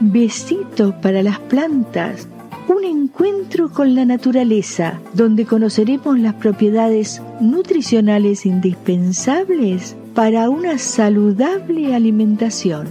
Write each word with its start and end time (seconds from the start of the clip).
Besitos 0.00 0.94
para 1.02 1.24
las 1.24 1.40
plantas. 1.40 2.28
Un 2.68 2.84
encuentro 2.84 3.68
con 3.68 3.96
la 3.96 4.04
naturaleza, 4.04 5.00
donde 5.12 5.44
conoceremos 5.44 6.20
las 6.20 6.34
propiedades 6.34 7.20
nutricionales 7.40 8.46
indispensables 8.46 9.96
para 10.14 10.50
una 10.50 10.78
saludable 10.78 11.96
alimentación. 11.96 12.86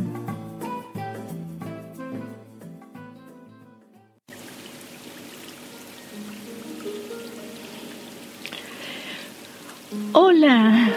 Hola, 10.11 10.89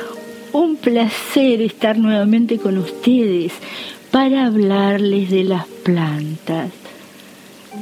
un 0.52 0.74
placer 0.74 1.62
estar 1.62 1.96
nuevamente 1.96 2.58
con 2.58 2.78
ustedes 2.78 3.52
para 4.10 4.46
hablarles 4.46 5.30
de 5.30 5.44
las 5.44 5.66
plantas 5.66 6.70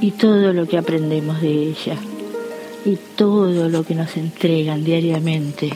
y 0.00 0.10
todo 0.12 0.52
lo 0.52 0.66
que 0.66 0.78
aprendemos 0.78 1.40
de 1.40 1.52
ellas 1.68 1.98
y 2.84 2.96
todo 3.16 3.68
lo 3.68 3.84
que 3.84 3.94
nos 3.94 4.16
entregan 4.16 4.84
diariamente. 4.84 5.72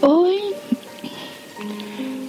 Hoy 0.00 0.38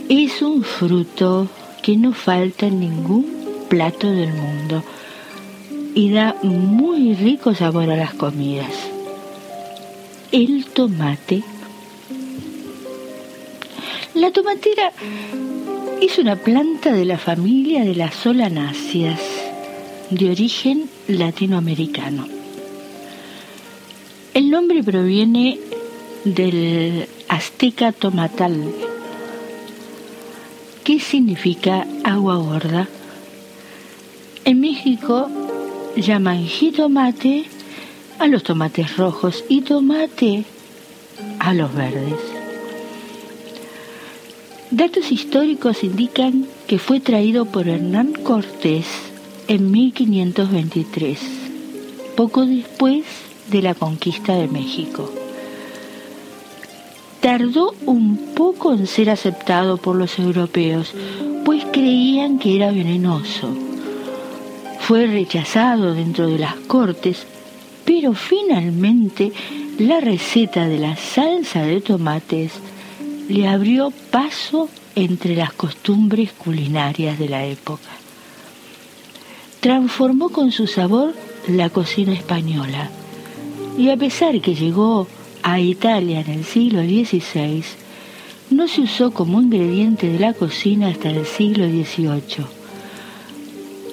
es 0.09 0.41
un 0.41 0.63
fruto 0.63 1.47
que 1.81 1.95
no 1.97 2.13
falta 2.13 2.67
en 2.67 2.79
ningún 2.79 3.25
plato 3.69 4.11
del 4.11 4.33
mundo 4.33 4.83
y 5.93 6.11
da 6.11 6.35
muy 6.43 7.13
rico 7.13 7.55
sabor 7.55 7.89
a 7.89 7.95
las 7.95 8.13
comidas. 8.13 8.73
El 10.31 10.65
tomate. 10.65 11.54
La 14.25 14.31
tomatera 14.31 14.91
es 16.01 16.17
una 16.17 16.35
planta 16.35 16.91
de 16.91 17.05
la 17.05 17.19
familia 17.19 17.83
de 17.83 17.93
las 17.93 18.15
solanáceas, 18.15 19.19
de 20.09 20.31
origen 20.31 20.89
latinoamericano. 21.07 22.27
El 24.33 24.49
nombre 24.49 24.81
proviene 24.81 25.59
del 26.23 27.07
azteca 27.27 27.91
tomatal, 27.91 28.73
que 30.83 30.99
significa 30.99 31.85
agua 32.03 32.37
gorda. 32.37 32.87
En 34.43 34.59
México 34.59 35.29
llaman 35.95 36.47
jitomate 36.47 37.45
a 38.17 38.25
los 38.25 38.41
tomates 38.41 38.97
rojos 38.97 39.43
y 39.49 39.61
tomate 39.61 40.45
a 41.37 41.53
los 41.53 41.71
verdes. 41.75 42.24
Datos 44.71 45.11
históricos 45.11 45.83
indican 45.83 46.47
que 46.65 46.79
fue 46.79 46.99
traído 46.99 47.45
por 47.45 47.67
Hernán 47.67 48.13
Cortés 48.13 48.87
en 49.47 49.69
1523, 49.69 51.19
poco 52.15 52.47
después 52.47 53.05
de 53.51 53.61
la 53.61 53.75
conquista 53.75 54.35
de 54.35 54.47
México. 54.47 55.13
Tardó 57.21 57.75
un 57.85 58.33
poco 58.33 58.73
en 58.73 58.87
ser 58.87 59.11
aceptado 59.11 59.77
por 59.77 59.95
los 59.95 60.17
europeos, 60.17 60.93
pues 61.45 61.63
creían 61.71 62.39
que 62.39 62.55
era 62.55 62.71
venenoso. 62.71 63.49
Fue 64.79 65.05
rechazado 65.05 65.93
dentro 65.93 66.27
de 66.27 66.39
las 66.39 66.55
cortes, 66.55 67.27
pero 67.85 68.15
finalmente 68.15 69.31
la 69.77 69.99
receta 69.99 70.67
de 70.67 70.79
la 70.79 70.95
salsa 70.95 71.61
de 71.61 71.81
tomates 71.81 72.53
le 73.27 73.47
abrió 73.47 73.91
paso 74.11 74.69
entre 74.95 75.35
las 75.35 75.53
costumbres 75.53 76.31
culinarias 76.31 77.17
de 77.17 77.29
la 77.29 77.45
época. 77.45 77.89
Transformó 79.59 80.29
con 80.29 80.51
su 80.51 80.67
sabor 80.67 81.15
la 81.47 81.69
cocina 81.69 82.13
española 82.13 82.89
y 83.77 83.89
a 83.89 83.97
pesar 83.97 84.39
que 84.41 84.55
llegó 84.55 85.07
a 85.43 85.59
Italia 85.59 86.21
en 86.21 86.31
el 86.31 86.43
siglo 86.43 86.81
XVI, 86.81 87.63
no 88.49 88.67
se 88.67 88.81
usó 88.81 89.11
como 89.11 89.39
ingrediente 89.41 90.07
de 90.07 90.17
la 90.19 90.33
cocina 90.33 90.87
hasta 90.87 91.09
el 91.09 91.25
siglo 91.25 91.67
XVIII. 91.67 92.45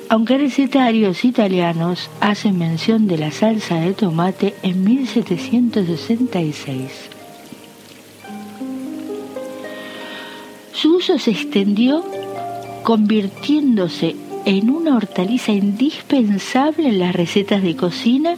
Aunque 0.09 0.39
recetarios 0.39 1.25
italianos 1.25 2.11
hacen 2.21 2.59
mención 2.59 3.07
de 3.07 3.19
la 3.19 3.31
salsa 3.31 3.77
de 3.77 3.95
tomate 3.95 4.55
en 4.63 4.85
1766. 4.85 7.12
Su 10.73 10.97
uso 10.97 11.19
se 11.19 11.31
extendió 11.31 12.05
convirtiéndose 12.83 14.17
en 14.45 14.71
una 14.71 14.97
hortaliza 14.97 15.53
indispensable 15.53 16.89
en 16.89 16.99
las 16.99 17.15
recetas 17.15 17.63
de 17.63 17.77
cocina 17.77 18.37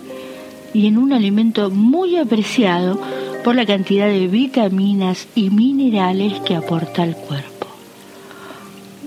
y 0.75 0.87
en 0.87 0.99
un 0.99 1.13
alimento 1.13 1.71
muy 1.71 2.17
apreciado 2.17 3.01
por 3.45 3.55
la 3.55 3.65
cantidad 3.65 4.09
de 4.09 4.27
vitaminas 4.27 5.29
y 5.35 5.51
minerales 5.51 6.41
que 6.41 6.57
aporta 6.57 7.03
al 7.03 7.17
cuerpo. 7.17 7.69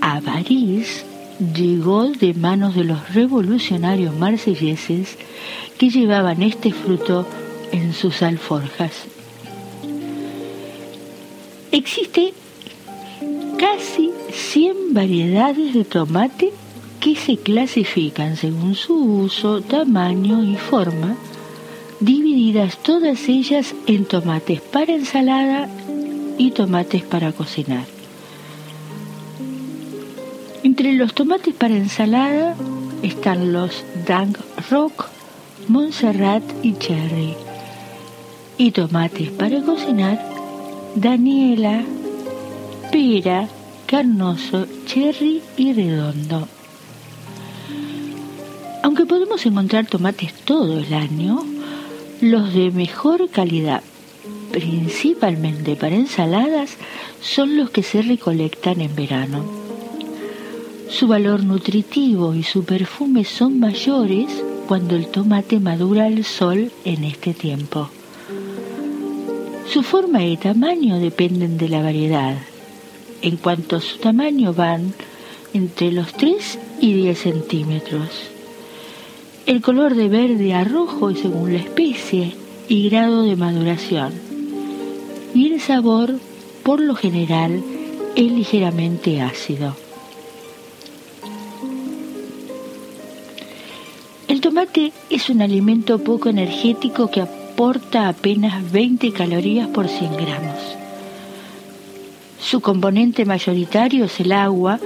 A 0.00 0.20
París 0.20 1.04
llegó 1.54 2.08
de 2.08 2.34
manos 2.34 2.74
de 2.74 2.84
los 2.84 3.14
revolucionarios 3.14 4.14
marselleses 4.16 5.18
que 5.76 5.90
llevaban 5.90 6.42
este 6.42 6.72
fruto 6.72 7.26
en 7.72 7.92
sus 7.92 8.22
alforjas. 8.22 8.92
Existe 11.70 12.32
casi 13.58 14.12
100 14.30 14.94
variedades 14.94 15.74
de 15.74 15.84
tomate 15.84 16.52
que 17.00 17.16
se 17.16 17.36
clasifican 17.36 18.36
según 18.36 18.74
su 18.74 18.94
uso, 18.94 19.60
tamaño 19.60 20.44
y 20.44 20.56
forma, 20.56 21.16
divididas 22.00 22.78
todas 22.78 23.28
ellas 23.28 23.74
en 23.86 24.04
tomates 24.04 24.60
para 24.60 24.92
ensalada 24.92 25.68
y 26.38 26.52
tomates 26.52 27.02
para 27.02 27.32
cocinar. 27.32 27.84
Entre 30.62 30.92
los 30.92 31.14
tomates 31.14 31.54
para 31.54 31.76
ensalada 31.76 32.54
están 33.02 33.52
los 33.52 33.84
Dank 34.06 34.38
Rock, 34.70 35.06
Montserrat 35.68 36.42
y 36.62 36.74
Cherry. 36.74 37.34
Y 38.56 38.72
tomates 38.72 39.30
para 39.30 39.60
cocinar, 39.62 40.20
Daniela, 40.96 41.84
pera, 42.90 43.48
carnoso, 43.86 44.66
cherry 44.86 45.42
y 45.56 45.72
redondo. 45.72 46.48
Aunque 48.82 49.06
podemos 49.06 49.44
encontrar 49.44 49.86
tomates 49.86 50.32
todo 50.44 50.78
el 50.78 50.92
año, 50.94 51.44
los 52.20 52.54
de 52.54 52.70
mejor 52.70 53.28
calidad, 53.30 53.82
principalmente 54.52 55.76
para 55.76 55.96
ensaladas, 55.96 56.76
son 57.20 57.56
los 57.56 57.70
que 57.70 57.82
se 57.82 58.02
recolectan 58.02 58.80
en 58.80 58.94
verano. 58.94 59.44
Su 60.88 61.06
valor 61.06 61.44
nutritivo 61.44 62.34
y 62.34 62.42
su 62.42 62.64
perfume 62.64 63.24
son 63.24 63.60
mayores 63.60 64.42
cuando 64.66 64.96
el 64.96 65.08
tomate 65.08 65.60
madura 65.60 66.06
al 66.06 66.24
sol 66.24 66.72
en 66.84 67.04
este 67.04 67.34
tiempo. 67.34 67.90
Su 69.70 69.82
forma 69.82 70.24
y 70.24 70.38
tamaño 70.38 70.98
dependen 70.98 71.58
de 71.58 71.68
la 71.68 71.82
variedad, 71.82 72.36
en 73.22 73.36
cuanto 73.36 73.76
a 73.76 73.80
su 73.80 73.98
tamaño 73.98 74.52
van 74.52 74.94
entre 75.52 75.92
los 75.92 76.12
3 76.12 76.58
y 76.80 76.92
10 76.92 77.18
centímetros. 77.18 78.08
El 79.46 79.62
color 79.62 79.94
de 79.94 80.08
verde 80.08 80.52
a 80.52 80.64
rojo 80.64 81.10
es 81.10 81.20
según 81.20 81.52
la 81.52 81.58
especie 81.58 82.34
y 82.68 82.88
grado 82.90 83.22
de 83.22 83.36
maduración. 83.36 84.12
Y 85.34 85.52
el 85.52 85.60
sabor, 85.60 86.14
por 86.62 86.80
lo 86.80 86.94
general, 86.94 87.62
es 88.14 88.30
ligeramente 88.30 89.22
ácido. 89.22 89.74
El 94.28 94.42
tomate 94.42 94.92
es 95.08 95.30
un 95.30 95.40
alimento 95.40 95.98
poco 95.98 96.28
energético 96.28 97.10
que 97.10 97.22
aporta 97.22 98.08
apenas 98.08 98.70
20 98.70 99.12
calorías 99.12 99.68
por 99.68 99.88
100 99.88 100.16
gramos. 100.16 100.77
Su 102.40 102.60
componente 102.60 103.24
mayoritario 103.24 104.04
es 104.06 104.20
el 104.20 104.32
agua, 104.32 104.78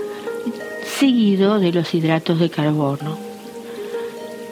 seguido 0.98 1.58
de 1.58 1.72
los 1.72 1.94
hidratos 1.94 2.38
de 2.38 2.50
carbono. 2.50 3.16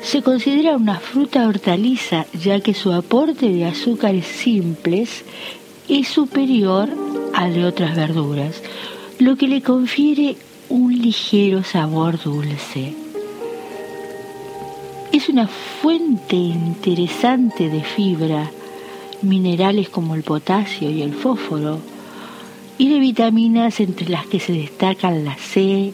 Se 0.03 0.23
considera 0.23 0.77
una 0.77 0.99
fruta 0.99 1.47
hortaliza 1.47 2.27
ya 2.33 2.61
que 2.61 2.75
su 2.75 2.93
aporte 2.93 3.51
de 3.51 3.67
azúcares 3.67 4.27
simples 4.27 5.25
es 5.89 6.09
superior 6.09 6.89
al 7.35 7.55
de 7.55 7.65
otras 7.65 7.97
verduras, 7.97 8.63
lo 9.19 9.37
que 9.37 9.49
le 9.49 9.63
confiere 9.63 10.37
un 10.69 10.97
ligero 10.97 11.63
sabor 11.65 12.23
dulce. 12.23 12.95
Es 15.13 15.29
una 15.29 15.49
fuente 15.49 16.37
interesante 16.37 17.69
de 17.69 17.83
fibra, 17.83 18.51
minerales 19.23 19.89
como 19.89 20.15
el 20.15 20.23
potasio 20.23 20.91
y 20.91 21.03
el 21.03 21.13
fósforo, 21.13 21.79
y 22.81 22.89
de 22.89 22.99
vitaminas 22.99 23.79
entre 23.79 24.09
las 24.09 24.25
que 24.25 24.41
se 24.41 24.55
destacan 24.55 25.23
la 25.23 25.37
C, 25.37 25.93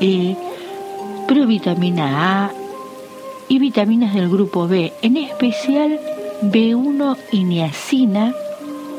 E, 0.00 0.36
provitamina 1.28 2.46
A 2.46 2.52
y 3.50 3.58
vitaminas 3.58 4.14
del 4.14 4.30
grupo 4.30 4.66
B, 4.66 4.94
en 5.02 5.18
especial 5.18 6.00
B1 6.40 7.18
y 7.32 7.44
niacina 7.44 8.34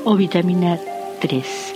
o 0.05 0.15
vitamina 0.15 0.79
3. 1.19 1.73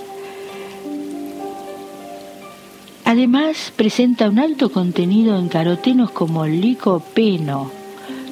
Además, 3.06 3.74
presenta 3.76 4.30
un 4.30 4.38
alto 4.38 4.72
contenido 4.72 5.40
en 5.40 5.50
carotenos 5.50 6.12
como 6.12 6.46
licopeno, 6.46 7.72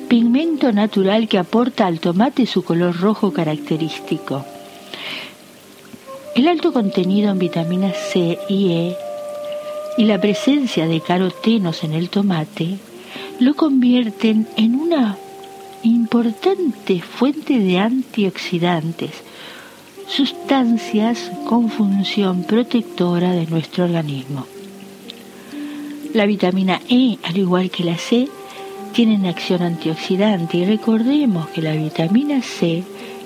pigmento 0.08 0.72
natural 0.72 1.28
que 1.28 1.40
aporta 1.40 1.88
al 1.88 2.00
tomate 2.00 2.46
su 2.46 2.64
color 2.64 3.00
rojo 3.00 3.34
característico. 3.34 4.46
El 6.40 6.48
alto 6.48 6.72
contenido 6.72 7.32
en 7.32 7.38
vitaminas 7.38 7.98
C 8.14 8.40
y 8.48 8.72
E 8.72 8.98
y 9.98 10.06
la 10.06 10.22
presencia 10.22 10.88
de 10.88 11.02
carotenos 11.02 11.84
en 11.84 11.92
el 11.92 12.10
tomate 12.10 12.78
lo 13.42 13.56
convierten 13.56 14.48
en 14.56 14.76
una 14.76 15.18
importante 15.84 17.02
fuente 17.02 17.60
de 17.60 17.80
antioxidantes, 17.80 19.12
sustancias 20.08 21.30
con 21.46 21.70
función 21.70 22.44
protectora 22.44 23.34
de 23.34 23.46
nuestro 23.48 23.84
organismo. 23.84 24.46
La 26.14 26.26
vitamina 26.26 26.80
E, 26.88 27.18
al 27.22 27.36
igual 27.36 27.70
que 27.70 27.84
la 27.84 27.98
C, 27.98 28.30
tienen 28.94 29.26
acción 29.26 29.62
antioxidante 29.62 30.56
y 30.56 30.64
recordemos 30.64 31.50
que 31.50 31.62
la 31.62 31.74
vitamina 31.74 32.42
C 32.42 32.86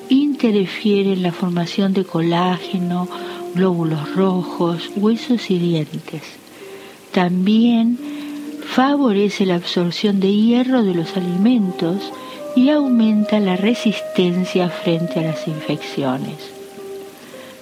interfiere 0.09 1.13
en 1.13 1.23
la 1.23 1.31
formación 1.31 1.93
de 1.93 2.03
colágeno, 2.03 3.07
glóbulos 3.55 4.15
rojos, 4.15 4.91
huesos 4.95 5.49
y 5.49 5.59
dientes. 5.59 6.23
También 7.11 7.97
favorece 8.65 9.45
la 9.45 9.55
absorción 9.55 10.19
de 10.19 10.33
hierro 10.33 10.83
de 10.83 10.95
los 10.95 11.15
alimentos 11.15 12.11
y 12.55 12.69
aumenta 12.69 13.39
la 13.39 13.55
resistencia 13.55 14.69
frente 14.69 15.19
a 15.19 15.23
las 15.23 15.47
infecciones. 15.47 16.51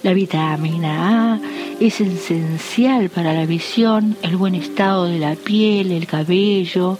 La 0.02 0.14
vitamina 0.14 1.34
A 1.34 1.40
es 1.80 2.00
esencial 2.00 3.08
para 3.08 3.32
la 3.32 3.46
visión, 3.46 4.16
el 4.22 4.36
buen 4.36 4.54
estado 4.54 5.04
de 5.04 5.18
la 5.18 5.36
piel, 5.36 5.92
el 5.92 6.06
cabello, 6.06 6.98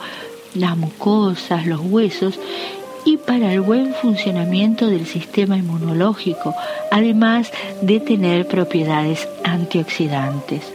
las 0.55 0.77
mucosas, 0.77 1.67
los 1.67 1.81
huesos 1.81 2.39
y 3.05 3.17
para 3.17 3.53
el 3.53 3.61
buen 3.61 3.95
funcionamiento 3.95 4.87
del 4.87 5.07
sistema 5.07 5.57
inmunológico, 5.57 6.55
además 6.91 7.51
de 7.81 8.01
tener 8.01 8.47
propiedades 8.47 9.29
antioxidantes. 9.45 10.73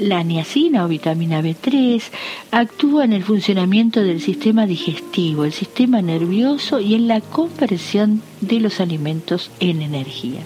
La 0.00 0.22
niacina 0.22 0.84
o 0.84 0.88
vitamina 0.88 1.40
B3 1.40 2.02
actúa 2.50 3.04
en 3.04 3.14
el 3.14 3.24
funcionamiento 3.24 4.02
del 4.02 4.20
sistema 4.20 4.66
digestivo, 4.66 5.44
el 5.44 5.52
sistema 5.52 6.02
nervioso 6.02 6.80
y 6.80 6.94
en 6.94 7.08
la 7.08 7.22
conversión 7.22 8.20
de 8.42 8.60
los 8.60 8.80
alimentos 8.80 9.50
en 9.58 9.80
energía. 9.80 10.40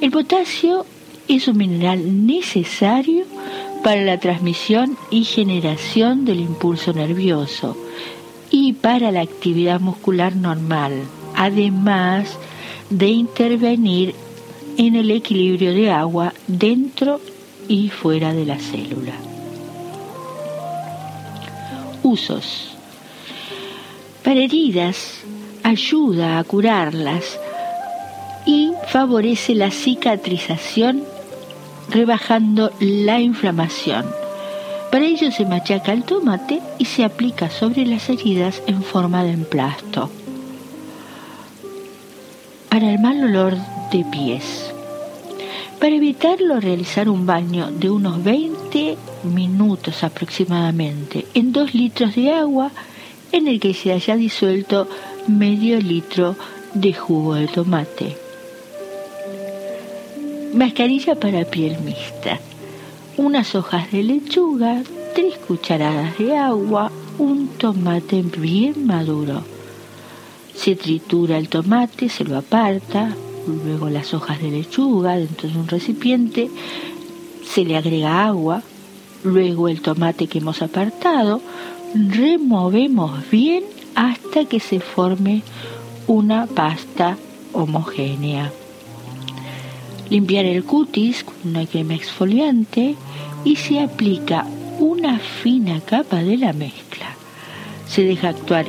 El 0.00 0.12
potasio 0.12 0.86
es 1.26 1.48
un 1.48 1.56
mineral 1.56 2.26
necesario 2.26 3.24
para 3.82 4.02
la 4.02 4.20
transmisión 4.20 4.96
y 5.10 5.24
generación 5.24 6.24
del 6.24 6.40
impulso 6.40 6.92
nervioso 6.92 7.76
y 8.50 8.72
para 8.74 9.10
la 9.10 9.20
actividad 9.20 9.80
muscular 9.80 10.36
normal, 10.36 11.02
además 11.34 12.38
de 12.90 13.08
intervenir 13.08 14.14
en 14.76 14.96
el 14.96 15.10
equilibrio 15.10 15.72
de 15.72 15.90
agua 15.90 16.32
dentro 16.46 17.20
y 17.68 17.88
fuera 17.88 18.32
de 18.32 18.46
la 18.46 18.58
célula. 18.58 19.14
Usos. 22.02 22.76
Para 24.22 24.40
heridas, 24.40 25.20
ayuda 25.62 26.38
a 26.38 26.44
curarlas 26.44 27.38
y 28.44 28.70
favorece 28.88 29.54
la 29.54 29.70
cicatrización 29.70 31.02
rebajando 31.88 32.72
la 32.80 33.20
inflamación. 33.20 34.06
Para 34.96 35.08
ello 35.08 35.30
se 35.30 35.44
machaca 35.44 35.92
el 35.92 36.04
tomate 36.04 36.62
y 36.78 36.86
se 36.86 37.04
aplica 37.04 37.50
sobre 37.50 37.84
las 37.84 38.08
heridas 38.08 38.62
en 38.66 38.82
forma 38.82 39.24
de 39.24 39.32
emplasto. 39.32 40.08
Para 42.70 42.90
el 42.90 42.98
mal 42.98 43.22
olor 43.22 43.58
de 43.92 44.06
pies. 44.10 44.72
Para 45.78 45.96
evitarlo, 45.96 46.60
realizar 46.60 47.10
un 47.10 47.26
baño 47.26 47.70
de 47.72 47.90
unos 47.90 48.24
20 48.24 48.96
minutos 49.24 50.02
aproximadamente 50.02 51.26
en 51.34 51.52
2 51.52 51.74
litros 51.74 52.14
de 52.14 52.32
agua 52.32 52.70
en 53.32 53.48
el 53.48 53.60
que 53.60 53.74
se 53.74 53.92
haya 53.92 54.16
disuelto 54.16 54.88
medio 55.28 55.78
litro 55.78 56.36
de 56.72 56.94
jugo 56.94 57.34
de 57.34 57.48
tomate. 57.48 58.16
Mascarilla 60.54 61.16
para 61.16 61.44
piel 61.44 61.76
mixta. 61.80 62.40
Unas 63.18 63.54
hojas 63.54 63.90
de 63.92 64.02
lechuga, 64.02 64.82
tres 65.14 65.38
cucharadas 65.38 66.18
de 66.18 66.36
agua, 66.36 66.92
un 67.18 67.48
tomate 67.48 68.20
bien 68.20 68.86
maduro. 68.86 69.42
Se 70.54 70.76
tritura 70.76 71.38
el 71.38 71.48
tomate, 71.48 72.10
se 72.10 72.24
lo 72.24 72.36
aparta, 72.36 73.16
luego 73.64 73.88
las 73.88 74.12
hojas 74.12 74.42
de 74.42 74.50
lechuga 74.50 75.16
dentro 75.16 75.48
de 75.48 75.58
un 75.58 75.66
recipiente, 75.66 76.50
se 77.42 77.64
le 77.64 77.78
agrega 77.78 78.26
agua, 78.26 78.62
luego 79.24 79.68
el 79.68 79.80
tomate 79.80 80.26
que 80.26 80.38
hemos 80.38 80.60
apartado, 80.60 81.40
removemos 81.94 83.30
bien 83.30 83.64
hasta 83.94 84.44
que 84.44 84.60
se 84.60 84.78
forme 84.80 85.42
una 86.06 86.46
pasta 86.46 87.16
homogénea 87.54 88.52
limpiar 90.10 90.44
el 90.44 90.64
cutis 90.64 91.24
con 91.24 91.34
una 91.44 91.66
crema 91.66 91.94
exfoliante 91.94 92.94
y 93.44 93.56
se 93.56 93.80
aplica 93.80 94.46
una 94.78 95.18
fina 95.18 95.80
capa 95.80 96.22
de 96.22 96.36
la 96.36 96.52
mezcla. 96.52 97.14
Se 97.88 98.02
deja 98.02 98.28
actuar 98.28 98.66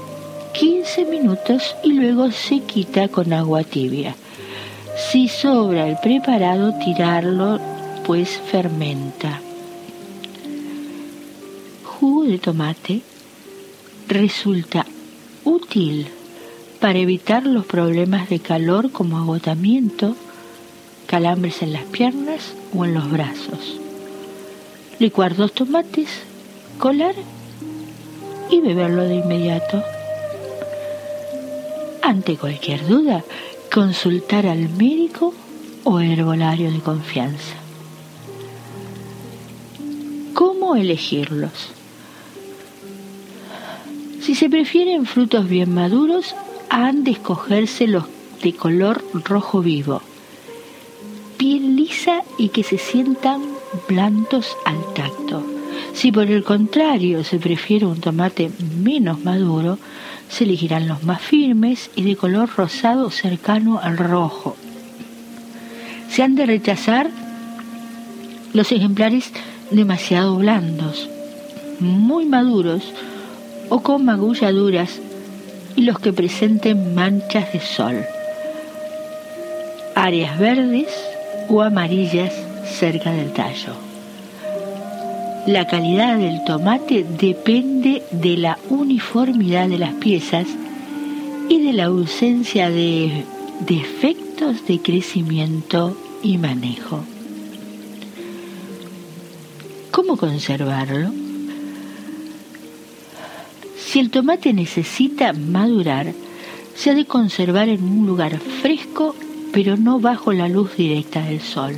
15 0.53 1.05
minutos 1.05 1.75
y 1.83 1.93
luego 1.93 2.31
se 2.31 2.59
quita 2.61 3.07
con 3.07 3.33
agua 3.33 3.63
tibia. 3.63 4.15
Si 5.11 5.27
sobra 5.27 5.87
el 5.87 5.97
preparado, 5.97 6.73
tirarlo, 6.83 7.59
pues 8.05 8.39
fermenta. 8.49 9.41
Jugo 11.83 12.23
de 12.23 12.39
tomate 12.39 13.01
resulta 14.07 14.85
útil 15.43 16.07
para 16.79 16.99
evitar 16.99 17.45
los 17.45 17.65
problemas 17.65 18.29
de 18.29 18.39
calor 18.39 18.91
como 18.91 19.17
agotamiento, 19.17 20.15
calambres 21.07 21.61
en 21.61 21.73
las 21.73 21.85
piernas 21.85 22.53
o 22.75 22.85
en 22.85 22.93
los 22.93 23.09
brazos. 23.09 23.79
Licuar 24.99 25.35
dos 25.35 25.53
tomates, 25.53 26.09
colar 26.77 27.15
y 28.51 28.61
beberlo 28.61 29.03
de 29.03 29.15
inmediato. 29.15 29.81
Ante 32.01 32.35
cualquier 32.35 32.85
duda, 32.85 33.23
consultar 33.73 34.45
al 34.45 34.69
médico 34.69 35.33
o 35.85 35.99
herbolario 35.99 36.71
de 36.71 36.79
confianza. 36.79 37.55
¿Cómo 40.33 40.75
elegirlos? 40.75 41.71
Si 44.21 44.35
se 44.35 44.49
prefieren 44.49 45.05
frutos 45.05 45.47
bien 45.47 45.73
maduros, 45.73 46.35
han 46.69 47.05
de 47.05 47.11
escogerse 47.11 47.87
los 47.87 48.03
de 48.43 48.53
color 48.53 49.03
rojo 49.23 49.61
vivo 49.61 50.01
piel 51.37 51.75
lisa 51.75 52.23
y 52.37 52.49
que 52.49 52.63
se 52.63 52.77
sientan 52.77 53.41
blandos 53.87 54.57
al 54.65 54.77
tacto. 54.93 55.43
Si 55.93 56.11
por 56.11 56.29
el 56.29 56.43
contrario 56.43 57.23
se 57.23 57.39
prefiere 57.39 57.85
un 57.85 58.01
tomate 58.01 58.51
menos 58.81 59.23
maduro, 59.23 59.77
se 60.29 60.43
elegirán 60.43 60.87
los 60.87 61.03
más 61.03 61.21
firmes 61.21 61.89
y 61.95 62.03
de 62.03 62.15
color 62.15 62.49
rosado 62.55 63.09
cercano 63.09 63.79
al 63.81 63.97
rojo. 63.97 64.55
Se 66.09 66.23
han 66.23 66.35
de 66.35 66.45
rechazar 66.45 67.09
los 68.53 68.71
ejemplares 68.71 69.31
demasiado 69.71 70.35
blandos, 70.35 71.09
muy 71.79 72.25
maduros 72.25 72.83
o 73.69 73.81
con 73.81 74.05
magulladuras 74.05 74.99
y 75.75 75.81
los 75.81 75.99
que 75.99 76.13
presenten 76.13 76.95
manchas 76.95 77.53
de 77.53 77.59
sol. 77.59 78.03
Áreas 79.95 80.39
verdes 80.39 80.87
o 81.49 81.61
amarillas 81.61 82.33
cerca 82.65 83.11
del 83.11 83.31
tallo. 83.31 83.73
La 85.47 85.65
calidad 85.65 86.17
del 86.17 86.43
tomate 86.43 87.05
depende 87.17 88.03
de 88.11 88.37
la 88.37 88.59
uniformidad 88.69 89.69
de 89.69 89.77
las 89.77 89.93
piezas 89.93 90.45
y 91.47 91.61
de 91.65 91.73
la 91.73 91.85
ausencia 91.85 92.69
de 92.69 93.23
defectos 93.65 94.67
de 94.67 94.81
crecimiento 94.81 95.97
y 96.21 96.37
manejo. 96.37 97.03
¿Cómo 99.91 100.17
conservarlo? 100.17 101.11
Si 103.77 103.99
el 103.99 104.11
tomate 104.11 104.51
necesita 104.51 105.31
madurar, 105.31 106.13
se 106.75 106.89
ha 106.89 106.93
de 106.93 107.05
conservar 107.05 107.69
en 107.69 107.83
un 107.83 108.05
lugar 108.05 108.37
fresco, 108.61 109.15
pero 109.53 109.77
no 109.77 109.99
bajo 109.99 110.33
la 110.33 110.47
luz 110.47 110.75
directa 110.77 111.21
del 111.21 111.41
sol. 111.41 111.73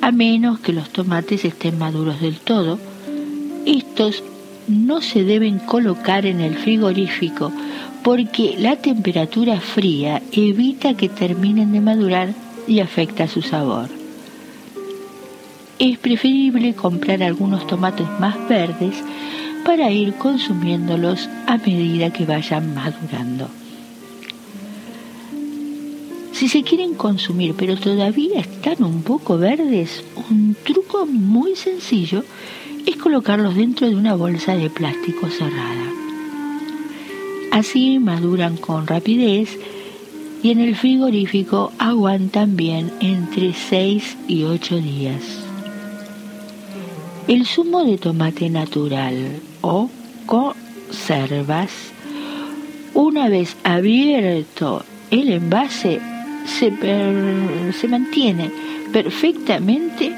A 0.00 0.12
menos 0.12 0.60
que 0.60 0.72
los 0.72 0.90
tomates 0.90 1.44
estén 1.44 1.78
maduros 1.78 2.20
del 2.20 2.36
todo, 2.36 2.78
estos 3.66 4.22
no 4.68 5.00
se 5.00 5.24
deben 5.24 5.58
colocar 5.58 6.26
en 6.26 6.40
el 6.40 6.54
frigorífico 6.56 7.52
porque 8.02 8.56
la 8.58 8.76
temperatura 8.76 9.60
fría 9.60 10.22
evita 10.32 10.94
que 10.94 11.08
terminen 11.08 11.72
de 11.72 11.80
madurar 11.80 12.34
y 12.66 12.80
afecta 12.80 13.26
su 13.26 13.42
sabor. 13.42 13.88
Es 15.78 15.98
preferible 15.98 16.74
comprar 16.74 17.22
algunos 17.22 17.66
tomates 17.66 18.06
más 18.18 18.36
verdes 18.48 18.94
para 19.64 19.90
ir 19.90 20.14
consumiéndolos 20.14 21.28
a 21.46 21.56
medida 21.58 22.12
que 22.12 22.24
vayan 22.24 22.74
madurando. 22.74 23.48
Si 26.38 26.46
se 26.46 26.62
quieren 26.62 26.94
consumir 26.94 27.54
pero 27.58 27.76
todavía 27.76 28.38
están 28.38 28.84
un 28.84 29.02
poco 29.02 29.38
verdes, 29.38 30.04
un 30.30 30.54
truco 30.62 31.04
muy 31.04 31.56
sencillo 31.56 32.22
es 32.86 32.96
colocarlos 32.96 33.56
dentro 33.56 33.88
de 33.88 33.96
una 33.96 34.14
bolsa 34.14 34.54
de 34.54 34.70
plástico 34.70 35.28
cerrada. 35.30 35.90
Así 37.50 37.98
maduran 37.98 38.56
con 38.56 38.86
rapidez 38.86 39.58
y 40.40 40.52
en 40.52 40.60
el 40.60 40.76
frigorífico 40.76 41.72
aguantan 41.76 42.54
bien 42.54 42.92
entre 43.00 43.52
6 43.52 44.18
y 44.28 44.44
8 44.44 44.76
días. 44.76 45.42
El 47.26 47.46
zumo 47.46 47.82
de 47.82 47.98
tomate 47.98 48.48
natural 48.48 49.40
o 49.60 49.90
conservas, 50.24 51.72
una 52.94 53.28
vez 53.28 53.56
abierto 53.64 54.84
el 55.10 55.32
envase, 55.32 56.00
se, 56.48 56.72
se 57.72 57.88
mantiene 57.88 58.50
perfectamente 58.92 60.12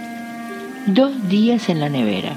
dos 0.87 1.29
días 1.29 1.69
en 1.69 1.81
la 1.81 1.89
nevera. 1.89 2.37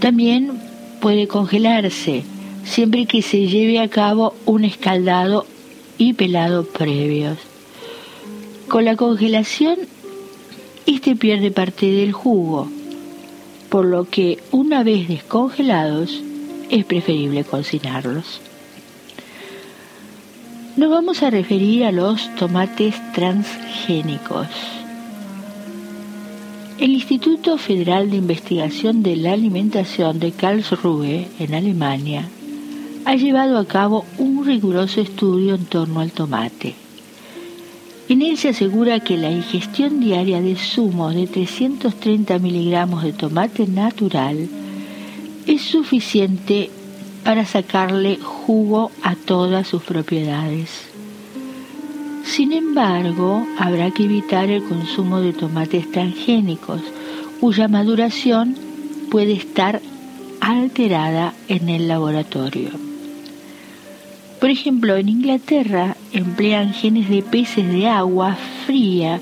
También 0.00 0.60
puede 1.00 1.28
congelarse 1.28 2.24
siempre 2.64 3.06
que 3.06 3.22
se 3.22 3.46
lleve 3.46 3.78
a 3.78 3.88
cabo 3.88 4.34
un 4.46 4.64
escaldado 4.64 5.46
y 5.98 6.14
pelado 6.14 6.64
previos. 6.64 7.38
Con 8.68 8.84
la 8.84 8.96
congelación, 8.96 9.76
este 10.86 11.16
pierde 11.16 11.50
parte 11.50 11.86
del 11.86 12.12
jugo 12.12 12.68
por 13.68 13.84
lo 13.84 14.04
que 14.04 14.38
una 14.50 14.82
vez 14.82 15.08
descongelados 15.08 16.22
es 16.70 16.84
preferible 16.84 17.44
cocinarlos. 17.44 18.40
Nos 20.78 20.90
vamos 20.90 21.22
a 21.22 21.28
referir 21.28 21.84
a 21.84 21.92
los 21.92 22.34
tomates 22.36 22.94
transgénicos. 23.12 24.46
El 26.78 26.92
Instituto 26.92 27.58
Federal 27.58 28.10
de 28.10 28.16
Investigación 28.16 29.02
de 29.02 29.16
la 29.16 29.32
Alimentación 29.32 30.18
de 30.20 30.32
Karlsruhe, 30.32 31.28
en 31.38 31.54
Alemania, 31.54 32.26
ha 33.04 33.14
llevado 33.16 33.58
a 33.58 33.66
cabo 33.66 34.06
un 34.16 34.46
riguroso 34.46 35.02
estudio 35.02 35.56
en 35.56 35.66
torno 35.66 36.00
al 36.00 36.12
tomate 36.12 36.74
en 38.08 38.22
él 38.22 38.38
se 38.38 38.48
asegura 38.48 39.00
que 39.00 39.18
la 39.18 39.30
ingestión 39.30 40.00
diaria 40.00 40.40
de 40.40 40.56
zumo 40.56 41.10
de 41.10 41.26
330 41.26 42.38
miligramos 42.38 43.02
de 43.02 43.12
tomate 43.12 43.66
natural 43.66 44.48
es 45.46 45.60
suficiente 45.60 46.70
para 47.28 47.44
sacarle 47.44 48.16
jugo 48.16 48.90
a 49.02 49.14
todas 49.14 49.68
sus 49.68 49.82
propiedades. 49.82 50.88
Sin 52.24 52.54
embargo, 52.54 53.46
habrá 53.58 53.90
que 53.90 54.04
evitar 54.04 54.48
el 54.48 54.64
consumo 54.64 55.20
de 55.20 55.34
tomates 55.34 55.92
transgénicos, 55.92 56.80
cuya 57.38 57.68
maduración 57.68 58.56
puede 59.10 59.32
estar 59.32 59.82
alterada 60.40 61.34
en 61.48 61.68
el 61.68 61.86
laboratorio. 61.86 62.70
Por 64.40 64.48
ejemplo, 64.48 64.96
en 64.96 65.10
Inglaterra 65.10 65.98
emplean 66.14 66.72
genes 66.72 67.10
de 67.10 67.20
peces 67.20 67.68
de 67.68 67.88
agua 67.88 68.38
fría 68.64 69.20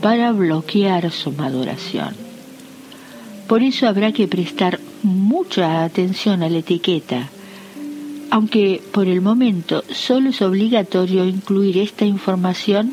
para 0.00 0.30
bloquear 0.30 1.10
su 1.10 1.32
maduración. 1.32 2.14
Por 3.48 3.64
eso 3.64 3.88
habrá 3.88 4.12
que 4.12 4.28
prestar 4.28 4.78
mucha 5.02 5.82
atención 5.82 6.44
a 6.44 6.48
la 6.48 6.58
etiqueta, 6.58 7.28
aunque 8.30 8.80
por 8.92 9.08
el 9.08 9.20
momento 9.20 9.82
solo 9.92 10.30
es 10.30 10.40
obligatorio 10.42 11.24
incluir 11.24 11.78
esta 11.78 12.04
información 12.04 12.92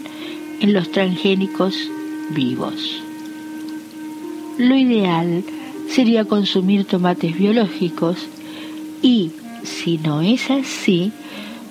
en 0.60 0.74
los 0.74 0.92
transgénicos 0.92 1.76
vivos. 2.32 3.02
Lo 4.58 4.76
ideal 4.76 5.44
sería 5.90 6.26
consumir 6.26 6.86
tomates 6.86 7.38
biológicos 7.38 8.28
y, 9.02 9.32
si 9.64 10.00
no 10.00 10.22
es 10.22 10.50
así, 10.50 11.12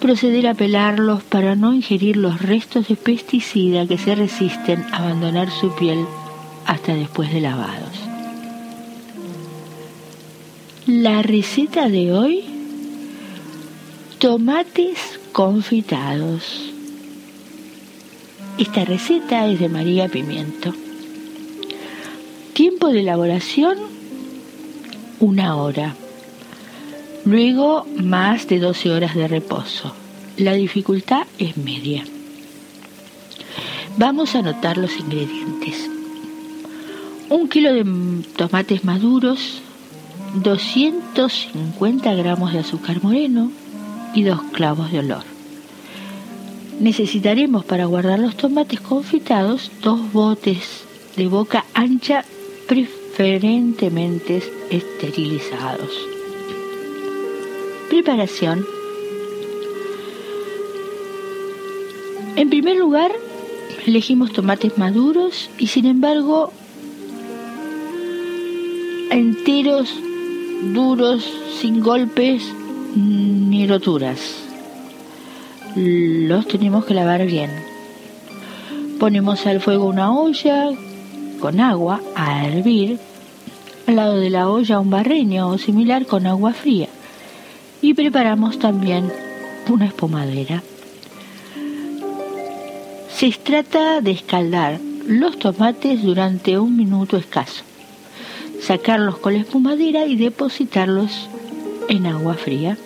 proceder 0.00 0.46
a 0.46 0.54
pelarlos 0.54 1.22
para 1.24 1.56
no 1.56 1.74
ingerir 1.74 2.16
los 2.16 2.40
restos 2.40 2.88
de 2.88 2.96
pesticida 2.96 3.86
que 3.86 3.98
se 3.98 4.14
resisten 4.14 4.84
a 4.92 4.98
abandonar 4.98 5.50
su 5.50 5.74
piel 5.74 6.04
hasta 6.66 6.94
después 6.94 7.32
de 7.32 7.40
lavados. 7.40 7.90
La 10.86 11.22
receta 11.22 11.88
de 11.88 12.12
hoy, 12.12 12.44
tomates 14.26 15.20
confitados. 15.30 16.72
Esta 18.58 18.84
receta 18.84 19.46
es 19.46 19.60
de 19.60 19.68
María 19.68 20.08
Pimiento. 20.08 20.74
Tiempo 22.52 22.88
de 22.88 23.02
elaboración, 23.02 23.78
una 25.20 25.54
hora. 25.54 25.94
Luego 27.24 27.86
más 28.02 28.48
de 28.48 28.58
12 28.58 28.90
horas 28.90 29.14
de 29.14 29.28
reposo. 29.28 29.94
La 30.36 30.54
dificultad 30.54 31.28
es 31.38 31.56
media. 31.56 32.02
Vamos 33.96 34.34
a 34.34 34.40
anotar 34.40 34.76
los 34.76 34.98
ingredientes. 34.98 35.88
Un 37.28 37.48
kilo 37.48 37.72
de 37.72 37.84
tomates 38.34 38.82
maduros, 38.82 39.62
250 40.42 42.12
gramos 42.14 42.52
de 42.52 42.58
azúcar 42.58 43.00
moreno 43.04 43.52
y 44.16 44.22
dos 44.24 44.40
clavos 44.50 44.90
de 44.90 45.00
olor. 45.00 45.22
Necesitaremos 46.80 47.64
para 47.66 47.84
guardar 47.84 48.18
los 48.18 48.34
tomates 48.34 48.80
confitados 48.80 49.70
dos 49.82 50.10
botes 50.12 50.84
de 51.16 51.26
boca 51.26 51.66
ancha 51.74 52.24
preferentemente 52.66 54.42
esterilizados. 54.70 55.90
Preparación. 57.90 58.66
En 62.36 62.48
primer 62.48 62.76
lugar, 62.78 63.12
elegimos 63.86 64.32
tomates 64.32 64.78
maduros 64.78 65.50
y 65.58 65.66
sin 65.66 65.84
embargo 65.84 66.52
enteros, 69.10 69.94
duros, 70.72 71.30
sin 71.60 71.80
golpes 71.80 72.42
ni 72.96 73.66
roturas. 73.66 74.18
Los 75.74 76.48
tenemos 76.48 76.86
que 76.86 76.94
lavar 76.94 77.26
bien. 77.26 77.50
Ponemos 78.98 79.46
al 79.46 79.60
fuego 79.60 79.86
una 79.86 80.12
olla 80.12 80.70
con 81.38 81.60
agua 81.60 82.00
a 82.14 82.46
hervir. 82.46 82.98
Al 83.86 83.96
lado 83.96 84.18
de 84.18 84.30
la 84.30 84.48
olla 84.48 84.80
un 84.80 84.90
barreño 84.90 85.48
o 85.48 85.58
similar 85.58 86.06
con 86.06 86.26
agua 86.26 86.52
fría 86.52 86.88
y 87.82 87.94
preparamos 87.94 88.58
también 88.58 89.12
una 89.68 89.86
espumadera. 89.86 90.62
Se 93.14 93.30
trata 93.30 94.00
de 94.00 94.10
escaldar 94.10 94.80
los 95.06 95.38
tomates 95.38 96.02
durante 96.02 96.58
un 96.58 96.76
minuto 96.76 97.16
escaso, 97.16 97.62
sacarlos 98.60 99.18
con 99.18 99.34
la 99.34 99.40
espumadera 99.40 100.06
y 100.06 100.16
depositarlos 100.16 101.28
en 101.88 102.06
agua 102.06 102.34
fría. 102.34 102.76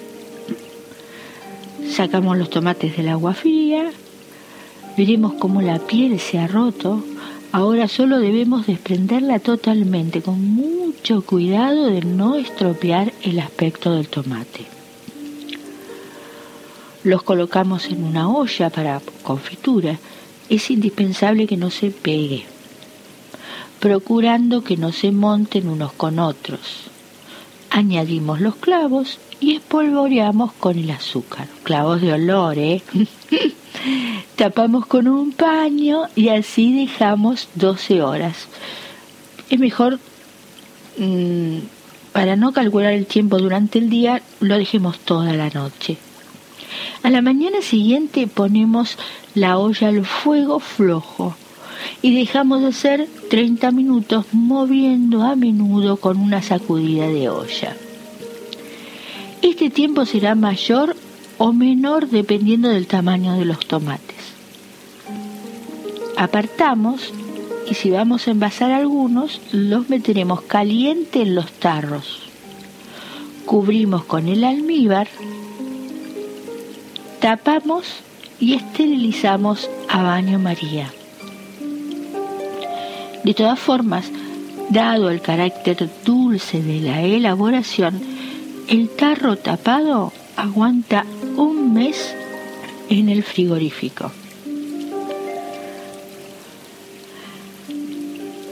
Sacamos 1.90 2.38
los 2.38 2.50
tomates 2.50 2.96
del 2.96 3.08
agua 3.08 3.34
fría, 3.34 3.90
veremos 4.96 5.34
cómo 5.34 5.60
la 5.62 5.78
piel 5.78 6.18
se 6.20 6.38
ha 6.38 6.46
roto. 6.46 7.02
Ahora 7.52 7.88
solo 7.88 8.20
debemos 8.20 8.66
desprenderla 8.66 9.40
totalmente 9.40 10.22
con 10.22 10.44
mucho 10.44 11.22
cuidado 11.22 11.86
de 11.86 12.02
no 12.02 12.36
estropear 12.36 13.12
el 13.22 13.40
aspecto 13.40 13.92
del 13.92 14.08
tomate. 14.08 14.66
Los 17.02 17.22
colocamos 17.22 17.86
en 17.86 18.04
una 18.04 18.28
olla 18.28 18.70
para 18.70 19.00
confitura. 19.22 19.98
Es 20.48 20.70
indispensable 20.70 21.46
que 21.46 21.56
no 21.56 21.70
se 21.70 21.90
pegue. 21.90 22.44
procurando 23.80 24.62
que 24.62 24.76
no 24.76 24.92
se 24.92 25.10
monten 25.10 25.66
unos 25.66 25.92
con 25.94 26.18
otros. 26.18 26.89
Añadimos 27.70 28.40
los 28.40 28.56
clavos 28.56 29.18
y 29.38 29.54
espolvoreamos 29.54 30.52
con 30.52 30.76
el 30.76 30.90
azúcar. 30.90 31.46
Clavos 31.62 32.00
de 32.00 32.12
olor, 32.12 32.58
¿eh? 32.58 32.82
Tapamos 34.36 34.86
con 34.86 35.06
un 35.06 35.32
paño 35.32 36.02
y 36.16 36.28
así 36.28 36.74
dejamos 36.74 37.48
12 37.54 38.02
horas. 38.02 38.48
Es 39.48 39.58
mejor, 39.58 40.00
mm, 40.98 41.58
para 42.12 42.36
no 42.36 42.52
calcular 42.52 42.92
el 42.92 43.06
tiempo 43.06 43.38
durante 43.38 43.78
el 43.78 43.88
día, 43.88 44.20
lo 44.40 44.58
dejemos 44.58 44.98
toda 44.98 45.32
la 45.32 45.48
noche. 45.50 45.96
A 47.02 47.10
la 47.10 47.22
mañana 47.22 47.62
siguiente 47.62 48.26
ponemos 48.26 48.98
la 49.34 49.58
olla 49.58 49.88
al 49.88 50.04
fuego 50.04 50.58
flojo 50.58 51.36
y 52.02 52.14
dejamos 52.14 52.62
de 52.62 52.68
hacer 52.68 53.08
30 53.28 53.70
minutos 53.70 54.26
moviendo 54.32 55.22
a 55.22 55.36
menudo 55.36 55.96
con 55.96 56.18
una 56.18 56.42
sacudida 56.42 57.06
de 57.08 57.28
olla. 57.28 57.76
Este 59.42 59.70
tiempo 59.70 60.04
será 60.04 60.34
mayor 60.34 60.96
o 61.38 61.52
menor 61.52 62.08
dependiendo 62.08 62.68
del 62.68 62.86
tamaño 62.86 63.38
de 63.38 63.46
los 63.46 63.66
tomates. 63.66 64.16
Apartamos 66.16 67.12
y 67.70 67.74
si 67.74 67.90
vamos 67.90 68.26
a 68.26 68.32
envasar 68.32 68.72
algunos, 68.72 69.40
los 69.52 69.88
meteremos 69.88 70.42
caliente 70.42 71.22
en 71.22 71.34
los 71.34 71.50
tarros. 71.52 72.22
Cubrimos 73.46 74.04
con 74.04 74.28
el 74.28 74.44
almíbar, 74.44 75.08
tapamos 77.20 77.86
y 78.38 78.54
esterilizamos 78.54 79.70
a 79.88 80.02
baño 80.02 80.38
María. 80.38 80.92
De 83.24 83.34
todas 83.34 83.58
formas, 83.58 84.10
dado 84.70 85.10
el 85.10 85.20
carácter 85.20 85.88
dulce 86.04 86.62
de 86.62 86.80
la 86.80 87.02
elaboración, 87.02 88.00
el 88.68 88.88
tarro 88.90 89.36
tapado 89.36 90.12
aguanta 90.36 91.04
un 91.36 91.74
mes 91.74 92.14
en 92.88 93.08
el 93.08 93.22
frigorífico. 93.22 94.10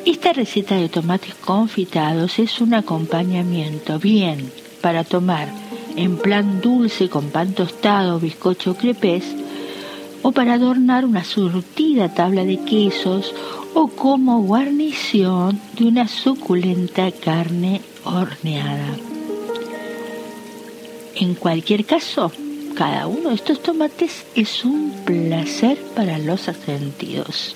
Esta 0.05 0.33
receta 0.33 0.77
de 0.77 0.89
tomates 0.89 1.35
confitados 1.35 2.39
es 2.39 2.61
un 2.61 2.75
acompañamiento 2.75 3.99
bien 3.99 4.51
para 4.81 5.05
tomar 5.05 5.49
en 5.97 6.17
plan 6.17 6.61
dulce 6.61 7.09
con 7.09 7.31
pan 7.31 7.53
tostado, 7.53 8.21
bizcocho 8.21 8.75
crepes 8.75 9.25
o 10.23 10.33
para 10.33 10.55
adornar 10.55 11.05
una 11.05 11.25
surtida 11.25 12.15
tabla 12.15 12.45
de 12.45 12.59
quesos 12.59 13.35
o 13.81 13.87
como 13.87 14.43
guarnición 14.43 15.61
de 15.75 15.85
una 15.85 16.09
suculenta 16.09 17.13
carne 17.13 17.81
horneada. 18.03 18.97
En 21.15 21.37
cualquier 21.37 21.85
caso, 21.85 22.33
cada 22.75 23.07
uno 23.07 23.29
de 23.29 23.37
estos 23.37 23.63
tomates 23.63 24.27
es 24.35 24.65
un 24.65 24.91
placer 25.05 25.79
para 25.95 26.19
los 26.19 26.41
sentidos, 26.41 27.55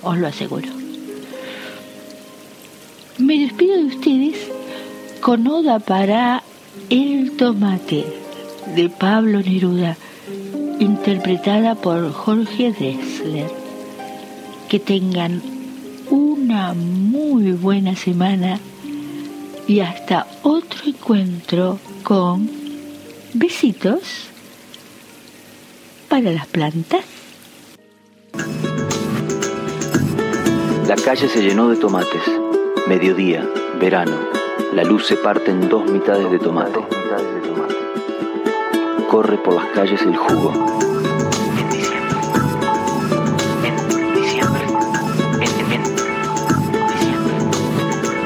os 0.00 0.16
lo 0.16 0.28
aseguro. 0.28 0.68
Me 3.18 3.36
despido 3.40 3.76
de 3.76 3.86
ustedes 3.86 4.36
con 5.20 5.44
oda 5.48 5.80
para 5.80 6.44
El 6.88 7.32
tomate 7.32 8.04
de 8.76 8.88
Pablo 8.90 9.40
Neruda, 9.40 9.96
interpretada 10.78 11.74
por 11.74 12.12
Jorge 12.12 12.70
Dressler. 12.70 13.50
Que 14.68 14.78
tengan 14.80 15.42
una 16.10 16.74
muy 16.74 17.52
buena 17.52 17.96
semana 17.96 18.58
y 19.66 19.80
hasta 19.80 20.26
otro 20.42 20.80
encuentro 20.86 21.78
con 22.02 22.50
besitos 23.32 24.28
para 26.08 26.30
las 26.30 26.46
plantas. 26.46 27.04
La 30.86 30.96
calle 30.96 31.28
se 31.28 31.42
llenó 31.42 31.68
de 31.68 31.76
tomates. 31.76 32.22
Mediodía, 32.86 33.48
verano. 33.80 34.16
La 34.74 34.84
luz 34.84 35.06
se 35.06 35.16
parte 35.16 35.50
en 35.50 35.68
dos 35.68 35.90
mitades 35.90 36.30
de 36.30 36.38
tomate. 36.38 36.80
Corre 39.10 39.38
por 39.38 39.54
las 39.54 39.66
calles 39.68 40.02
el 40.02 40.16
jugo 40.16 40.93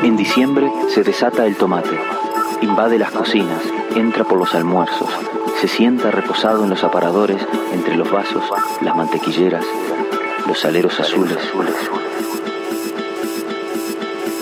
En 0.09 0.17
diciembre 0.17 0.73
se 0.89 1.03
desata 1.03 1.45
el 1.45 1.57
tomate, 1.57 1.95
invade 2.63 2.99
las 2.99 3.11
cocinas, 3.11 3.63
entra 3.95 4.25
por 4.25 4.39
los 4.39 4.55
almuerzos, 4.55 5.11
se 5.61 5.69
sienta 5.69 6.11
reposado 6.11 6.65
en 6.65 6.71
los 6.71 6.83
aparadores, 6.83 7.47
entre 7.75 7.95
los 7.95 8.11
vasos, 8.11 8.43
las 8.81 8.97
mantequilleras, 8.97 9.67
los 10.47 10.65
aleros 10.65 10.99
azules. 10.99 11.37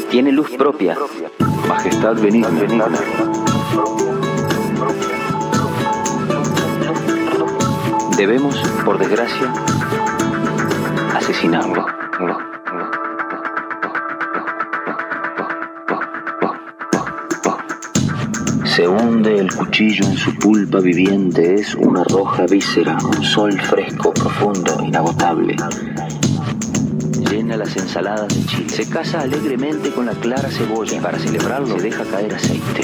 Tiene 0.08 0.30
luz 0.30 0.52
propia, 0.56 0.96
majestad 1.66 2.14
benigna. 2.14 2.48
Debemos, 8.16 8.56
por 8.84 8.98
desgracia, 8.98 9.52
asesinarlo. 11.12 11.86
Se 18.76 18.86
hunde 18.86 19.38
el 19.38 19.50
cuchillo 19.56 20.04
en 20.04 20.18
su 20.18 20.34
pulpa 20.34 20.80
viviente, 20.80 21.54
es 21.54 21.74
una 21.76 22.04
roja 22.04 22.44
víscera, 22.44 22.98
un 23.02 23.24
sol 23.24 23.58
fresco, 23.58 24.12
profundo, 24.12 24.84
inagotable. 24.84 25.56
Llena 27.30 27.56
las 27.56 27.74
ensaladas 27.74 28.28
de 28.28 28.44
chile. 28.44 28.68
Se 28.68 28.86
casa 28.86 29.22
alegremente 29.22 29.90
con 29.92 30.04
la 30.04 30.12
clara 30.12 30.50
cebolla 30.50 30.94
y 30.94 31.00
para 31.00 31.18
celebrarlo 31.18 31.76
deja 31.76 32.04
caer 32.04 32.34
aceite. 32.34 32.82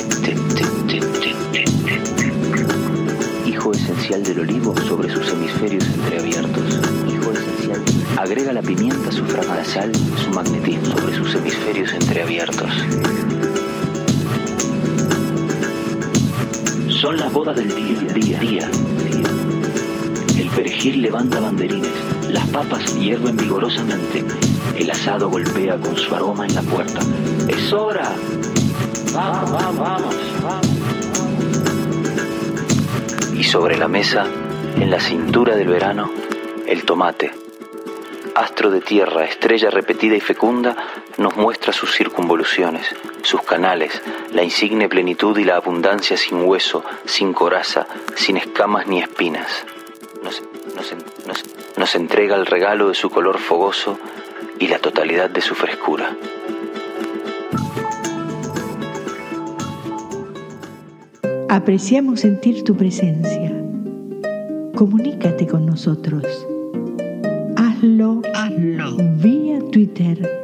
Hijo 3.44 3.72
esencial 3.72 4.22
del 4.22 4.40
olivo 4.40 4.74
sobre 4.88 5.12
sus 5.12 5.30
hemisferios 5.30 5.84
entreabiertos. 5.84 6.80
Hijo 7.06 7.32
esencial. 7.32 7.82
Agrega 8.16 8.54
la 8.54 8.62
pimienta, 8.62 9.12
su 9.12 9.26
fragata 9.26 9.62
sal, 9.66 9.92
su 10.16 10.30
magnetismo 10.30 10.86
sobre 10.86 11.16
sus 11.16 11.34
hemisferios 11.34 11.92
entreabiertos. 11.92 12.70
Son 17.02 17.16
las 17.16 17.32
bodas 17.32 17.56
del 17.56 17.66
día, 17.74 18.12
día, 18.14 18.38
día. 18.38 18.70
El 20.38 20.48
perejil 20.50 21.02
levanta 21.02 21.40
banderines, 21.40 21.90
las 22.30 22.46
papas 22.50 22.96
hierven 22.96 23.36
vigorosamente, 23.36 24.24
el 24.78 24.88
asado 24.88 25.28
golpea 25.28 25.78
con 25.78 25.96
su 25.96 26.14
aroma 26.14 26.46
en 26.46 26.54
la 26.54 26.62
puerta. 26.62 27.00
¡Es 27.48 27.72
hora! 27.72 28.08
¡Vamos, 29.12 29.50
vamos, 29.50 29.78
vamos! 29.80 30.66
Y 33.36 33.42
sobre 33.42 33.76
la 33.76 33.88
mesa, 33.88 34.24
en 34.76 34.88
la 34.88 35.00
cintura 35.00 35.56
del 35.56 35.66
verano, 35.66 36.08
el 36.68 36.84
tomate. 36.84 37.32
Astro 38.36 38.70
de 38.70 38.80
tierra, 38.80 39.24
estrella 39.24 39.70
repetida 39.70 40.14
y 40.14 40.20
fecunda, 40.20 40.76
nos 41.18 41.36
muestra 41.36 41.72
sus 41.72 41.94
circunvoluciones, 41.94 42.86
sus 43.22 43.42
canales, 43.42 44.02
la 44.32 44.42
insigne 44.42 44.88
plenitud 44.88 45.36
y 45.38 45.44
la 45.44 45.56
abundancia 45.56 46.16
sin 46.16 46.44
hueso, 46.44 46.84
sin 47.04 47.32
coraza, 47.32 47.86
sin 48.16 48.36
escamas 48.36 48.86
ni 48.86 49.00
espinas. 49.00 49.64
Nos, 50.22 50.42
nos 51.76 51.94
entrega 51.94 52.36
el 52.36 52.46
regalo 52.46 52.88
de 52.88 52.94
su 52.94 53.10
color 53.10 53.38
fogoso 53.38 53.98
y 54.58 54.68
la 54.68 54.78
totalidad 54.78 55.30
de 55.30 55.40
su 55.40 55.54
frescura. 55.54 56.16
Apreciamos 61.48 62.20
sentir 62.20 62.64
tu 62.64 62.76
presencia. 62.76 63.52
Comunícate 64.74 65.46
con 65.46 65.66
nosotros. 65.66 66.24
Hazlo, 67.56 68.22
hazlo 68.34 68.96
vía 69.18 69.58
Twitter 69.70 70.41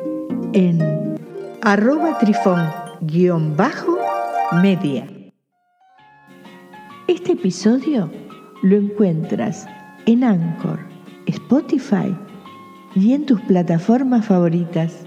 en 0.52 1.18
arroba 1.62 2.18
trifón-media. 2.18 5.08
Este 7.06 7.32
episodio 7.32 8.10
lo 8.62 8.76
encuentras 8.76 9.66
en 10.06 10.24
Anchor, 10.24 10.80
Spotify 11.26 12.16
y 12.94 13.12
en 13.12 13.26
tus 13.26 13.40
plataformas 13.42 14.24
favoritas. 14.26 15.04